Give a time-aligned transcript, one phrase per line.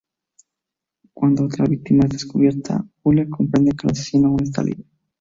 [1.13, 4.87] Cuando otra víctima es descubierta, Hole comprende que el asesino aún está libre.